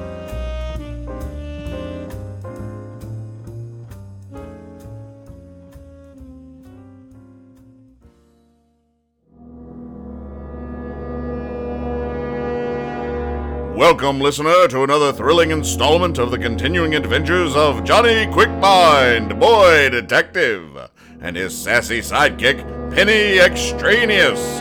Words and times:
Welcome, 13.79 14.21
listener, 14.21 14.67
to 14.67 14.83
another 14.83 15.13
thrilling 15.13 15.53
installment 15.53 16.19
of 16.19 16.33
the 16.33 16.39
continuing 16.39 16.97
adventures 16.97 17.55
of 17.55 17.85
Johnny 17.85 18.27
Quickmind, 18.27 19.39
boy 19.39 19.89
detective, 19.89 20.91
and 21.21 21.37
his 21.37 21.57
sassy 21.57 22.01
sidekick, 22.01 22.59
Penny 22.93 23.39
Extraneous. 23.39 24.59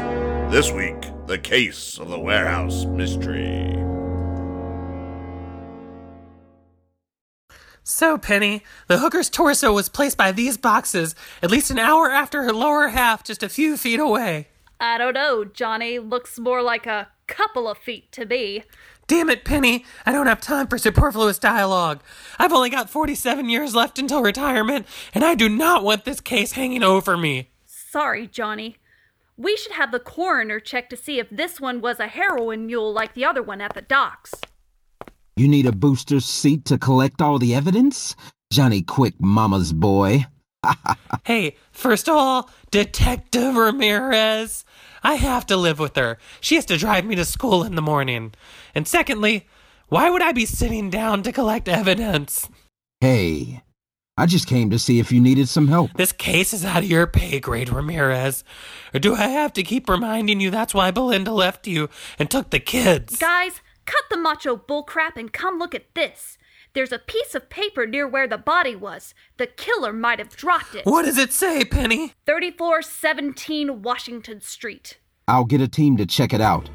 This 0.51 0.71
week, 0.71 1.01
the 1.25 1.39
case 1.39 1.97
of 1.97 2.09
the 2.09 2.19
warehouse 2.19 2.85
mystery. 2.85 3.73
So, 7.81 8.19
Penny, 8.19 8.61
the 8.85 8.99
hooker's 8.99 9.31
torso 9.31 9.73
was 9.73 9.89
placed 9.89 10.17
by 10.17 10.31
these 10.31 10.57
boxes 10.57 11.15
at 11.41 11.49
least 11.49 11.71
an 11.71 11.79
hour 11.79 12.11
after 12.11 12.43
her 12.43 12.53
lower 12.53 12.89
half, 12.89 13.23
just 13.23 13.41
a 13.41 13.49
few 13.49 13.77
feet 13.77 13.99
away. 13.99 14.49
I 14.79 14.99
don't 14.99 15.15
know, 15.15 15.43
Johnny. 15.43 15.97
Looks 15.97 16.37
more 16.37 16.61
like 16.61 16.85
a 16.85 17.07
couple 17.27 17.67
of 17.67 17.77
feet 17.77 18.11
to 18.13 18.25
be. 18.25 18.63
Damn 19.07 19.29
it, 19.29 19.45
Penny! 19.45 19.85
I 20.05 20.11
don't 20.11 20.27
have 20.27 20.41
time 20.41 20.67
for 20.67 20.77
superfluous 20.77 21.39
dialogue. 21.39 22.01
I've 22.37 22.51
only 22.51 22.69
got 22.69 22.89
47 22.89 23.47
years 23.47 23.73
left 23.73 23.99
until 23.99 24.21
retirement, 24.21 24.85
and 25.13 25.23
I 25.23 25.35
do 25.35 25.47
not 25.47 25.83
want 25.83 26.03
this 26.03 26.19
case 26.19 26.53
hanging 26.53 26.83
over 26.83 27.15
me. 27.15 27.49
Sorry, 27.65 28.27
Johnny. 28.27 28.77
We 29.37 29.55
should 29.55 29.73
have 29.73 29.91
the 29.91 29.99
coroner 29.99 30.59
check 30.59 30.89
to 30.89 30.97
see 30.97 31.19
if 31.19 31.29
this 31.29 31.61
one 31.61 31.79
was 31.79 31.99
a 31.99 32.07
heroin 32.07 32.65
mule 32.65 32.91
like 32.91 33.13
the 33.13 33.23
other 33.23 33.43
one 33.43 33.61
at 33.61 33.75
the 33.75 33.81
docks. 33.81 34.33
You 35.35 35.47
need 35.47 35.67
a 35.67 35.71
booster 35.71 36.19
seat 36.19 36.65
to 36.65 36.77
collect 36.79 37.21
all 37.21 37.37
the 37.37 37.53
evidence? 37.53 38.15
Johnny 38.51 38.81
Quick, 38.81 39.13
mama's 39.19 39.71
boy. 39.71 40.25
Hey, 41.23 41.57
first 41.71 42.07
of 42.07 42.15
all, 42.15 42.49
Detective 42.71 43.55
Ramirez. 43.55 44.63
I 45.03 45.15
have 45.15 45.45
to 45.47 45.57
live 45.57 45.77
with 45.77 45.95
her. 45.97 46.17
She 46.39 46.55
has 46.55 46.65
to 46.67 46.77
drive 46.77 47.05
me 47.05 47.15
to 47.15 47.25
school 47.25 47.63
in 47.63 47.75
the 47.75 47.81
morning. 47.81 48.33
And 48.73 48.87
secondly, 48.87 49.47
why 49.89 50.09
would 50.09 50.21
I 50.21 50.31
be 50.31 50.45
sitting 50.45 50.89
down 50.89 51.23
to 51.23 51.33
collect 51.33 51.67
evidence? 51.67 52.49
Hey, 53.01 53.61
I 54.17 54.25
just 54.25 54.47
came 54.47 54.69
to 54.71 54.79
see 54.79 54.99
if 54.99 55.11
you 55.11 55.21
needed 55.21 55.47
some 55.47 55.67
help. 55.67 55.93
This 55.93 56.11
case 56.11 56.53
is 56.53 56.65
out 56.65 56.83
of 56.83 56.89
your 56.89 57.07
pay 57.07 57.39
grade, 57.39 57.69
Ramirez. 57.69 58.43
Or 58.93 58.99
do 58.99 59.13
I 59.13 59.27
have 59.27 59.53
to 59.53 59.63
keep 59.63 59.87
reminding 59.89 60.39
you 60.39 60.49
that's 60.49 60.73
why 60.73 60.91
Belinda 60.91 61.31
left 61.31 61.67
you 61.67 61.89
and 62.17 62.29
took 62.29 62.49
the 62.49 62.59
kids? 62.59 63.17
Guys, 63.17 63.61
cut 63.85 64.03
the 64.09 64.17
macho 64.17 64.57
bullcrap 64.57 65.17
and 65.17 65.31
come 65.31 65.59
look 65.59 65.75
at 65.75 65.93
this. 65.93 66.36
There's 66.77 66.91
a 66.91 66.99
piece 66.99 67.33
of 67.33 67.49
paper 67.49 67.87
near 67.87 68.07
where 68.07 68.27
the 68.27 68.37
body 68.37 68.75
was. 68.75 69.15
The 69.37 69.47
killer 69.47 69.91
might 69.91 70.19
have 70.19 70.35
dropped 70.35 70.75
it. 70.75 70.85
What 70.85 71.05
does 71.05 71.17
it 71.17 71.33
say, 71.33 71.65
Penny? 71.65 72.13
3417 72.27 73.81
Washington 73.81 74.41
Street. 74.41 74.99
I'll 75.27 75.45
get 75.45 75.59
a 75.59 75.67
team 75.67 75.97
to 75.97 76.05
check 76.05 76.35
it 76.35 76.39
out. 76.39 76.69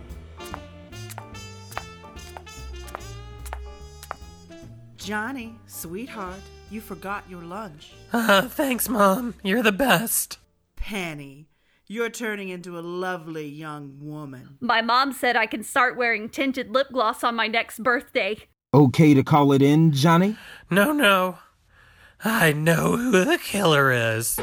Johnny, 4.96 5.54
sweetheart, 5.66 6.40
you 6.68 6.80
forgot 6.80 7.22
your 7.30 7.42
lunch. 7.42 7.92
Uh, 8.12 8.42
thanks, 8.48 8.88
Mom. 8.88 9.36
You're 9.44 9.62
the 9.62 9.70
best. 9.70 10.38
Penny, 10.74 11.46
you're 11.86 12.10
turning 12.10 12.48
into 12.48 12.76
a 12.76 12.80
lovely 12.80 13.46
young 13.46 13.98
woman. 14.00 14.58
My 14.58 14.82
mom 14.82 15.12
said 15.12 15.36
I 15.36 15.46
can 15.46 15.62
start 15.62 15.96
wearing 15.96 16.28
tinted 16.28 16.70
lip 16.70 16.88
gloss 16.90 17.22
on 17.22 17.36
my 17.36 17.46
next 17.46 17.80
birthday. 17.84 18.38
Okay 18.74 19.12
to 19.12 19.22
call 19.22 19.52
it 19.52 19.60
in, 19.60 19.92
Johnny? 19.92 20.34
No, 20.70 20.92
no. 20.92 21.38
I 22.24 22.52
know 22.54 22.96
who 22.96 23.22
the 23.22 23.36
killer 23.36 23.92
is. 23.92 24.40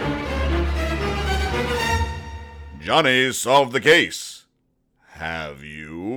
Johnny 2.79 3.31
solved 3.31 3.73
the 3.73 3.81
case. 3.81 4.45
Have 5.07 5.63
you? 5.63 6.15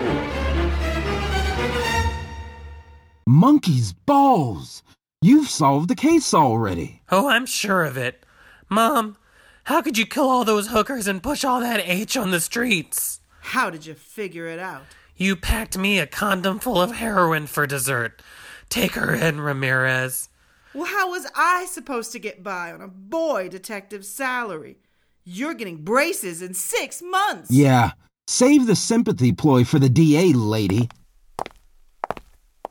Monkey's 3.26 3.94
balls! 3.94 4.82
You've 5.22 5.48
solved 5.48 5.88
the 5.88 5.94
case 5.94 6.34
already. 6.34 7.00
Oh, 7.10 7.28
I'm 7.28 7.46
sure 7.46 7.82
of 7.82 7.96
it. 7.96 8.26
Mom, 8.68 9.16
how 9.64 9.80
could 9.80 9.96
you 9.96 10.04
kill 10.04 10.28
all 10.28 10.44
those 10.44 10.68
hookers 10.68 11.06
and 11.06 11.22
push 11.22 11.44
all 11.44 11.60
that 11.60 11.80
H 11.82 12.18
on 12.18 12.30
the 12.30 12.40
streets? 12.40 13.20
How 13.40 13.70
did 13.70 13.86
you 13.86 13.94
figure 13.94 14.46
it 14.48 14.58
out? 14.58 14.84
You 15.16 15.36
packed 15.36 15.76
me 15.76 15.98
a 15.98 16.06
condom 16.06 16.58
full 16.58 16.80
of 16.80 16.92
heroin 16.92 17.46
for 17.46 17.66
dessert. 17.66 18.22
Take 18.68 18.92
her 18.92 19.14
in, 19.14 19.40
Ramirez. 19.40 20.28
Well, 20.74 20.86
how 20.86 21.10
was 21.10 21.26
I 21.36 21.66
supposed 21.66 22.12
to 22.12 22.18
get 22.18 22.42
by 22.42 22.72
on 22.72 22.80
a 22.80 22.88
boy 22.88 23.48
detective's 23.48 24.08
salary? 24.08 24.78
You're 25.24 25.54
getting 25.54 25.84
braces 25.84 26.40
in 26.42 26.54
six 26.54 27.02
months. 27.02 27.50
Yeah, 27.50 27.92
save 28.26 28.66
the 28.66 28.74
sympathy 28.74 29.32
ploy 29.32 29.64
for 29.64 29.78
the 29.78 29.90
DA, 29.90 30.32
lady. 30.32 30.88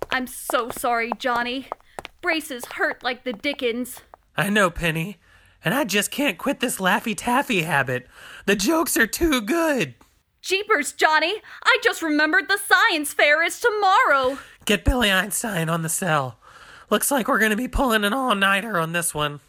I'm 0.10 0.28
so 0.28 0.70
sorry, 0.72 1.12
Johnny. 1.18 1.68
Braces 2.22 2.66
hurt 2.66 3.04
like 3.04 3.24
the 3.24 3.34
dickens. 3.34 4.02
I 4.36 4.50
know, 4.50 4.70
Penny. 4.70 5.18
And 5.64 5.74
I 5.74 5.84
just 5.84 6.12
can't 6.12 6.38
quit 6.38 6.60
this 6.60 6.80
Laffy 6.80 7.16
Taffy 7.16 7.62
habit. 7.62 8.08
The 8.48 8.56
jokes 8.56 8.98
are 8.98 9.08
too 9.08 9.42
good. 9.42 9.94
Jeepers, 10.42 10.92
Johnny! 10.92 11.36
I 11.64 11.78
just 11.84 12.02
remembered 12.02 12.48
the 12.50 12.58
science 12.58 13.14
fair 13.14 13.44
is 13.44 13.60
tomorrow. 13.60 14.40
Get 14.66 14.84
Billy 14.84 15.12
Einstein 15.12 15.70
on 15.70 15.84
the 15.84 15.90
cell. 15.90 16.40
Looks 16.90 17.12
like 17.12 17.28
we're 17.28 17.38
going 17.38 17.52
to 17.52 17.58
be 17.58 17.68
pulling 17.68 18.04
an 18.04 18.12
all 18.14 18.34
nighter 18.34 18.80
on 18.80 18.92
this 18.92 19.14
one. 19.14 19.40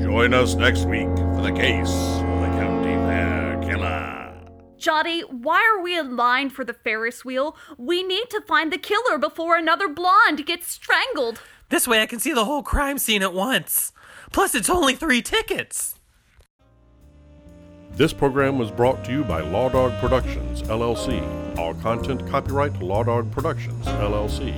Join 0.00 0.32
us 0.34 0.54
next 0.54 0.84
week 0.84 1.08
for 1.16 1.42
the 1.42 1.52
case 1.52 1.90
of 1.90 2.40
the 2.40 2.46
County 2.60 2.94
Fair 2.94 3.60
Killer. 3.60 4.40
Johnny, 4.78 5.22
why 5.22 5.60
are 5.74 5.82
we 5.82 5.98
in 5.98 6.16
line 6.16 6.48
for 6.48 6.64
the 6.64 6.72
Ferris 6.72 7.24
wheel? 7.24 7.56
We 7.76 8.04
need 8.04 8.30
to 8.30 8.40
find 8.42 8.72
the 8.72 8.78
killer 8.78 9.18
before 9.18 9.56
another 9.56 9.88
blonde 9.88 10.46
gets 10.46 10.70
strangled. 10.70 11.42
This 11.70 11.88
way 11.88 12.00
I 12.02 12.06
can 12.06 12.20
see 12.20 12.32
the 12.32 12.44
whole 12.44 12.62
crime 12.62 12.98
scene 12.98 13.22
at 13.22 13.34
once. 13.34 13.92
Plus, 14.32 14.54
it's 14.54 14.70
only 14.70 14.94
three 14.94 15.22
tickets. 15.22 15.96
This 18.00 18.14
program 18.14 18.56
was 18.56 18.70
brought 18.70 19.04
to 19.04 19.12
you 19.12 19.24
by 19.24 19.42
Law 19.42 19.68
Dog 19.68 19.92
Productions, 20.00 20.62
LLC. 20.62 21.20
All 21.58 21.74
content 21.74 22.26
copyright 22.30 22.80
Law 22.80 23.04
Dog 23.04 23.30
Productions, 23.30 23.84
LLC. 23.84 24.54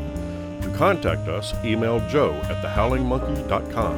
To 0.63 0.69
contact 0.79 1.29
us, 1.29 1.53
email 1.65 1.99
joe 2.09 2.35
at 2.45 2.65
thehowlingmonkey.com. 2.65 3.95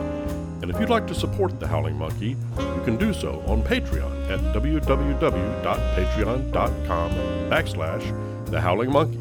And 0.62 0.70
if 0.70 0.80
you'd 0.80 0.88
like 0.88 1.06
to 1.08 1.14
support 1.14 1.60
The 1.60 1.66
Howling 1.66 1.98
Monkey, 1.98 2.38
you 2.58 2.82
can 2.86 2.96
do 2.96 3.12
so 3.12 3.44
on 3.46 3.62
Patreon 3.62 4.30
at 4.30 4.40
www.patreon.com 4.54 7.10
backslash 7.50 8.50
The 8.50 8.62
Howling 8.62 8.90
Monkey. 8.90 9.20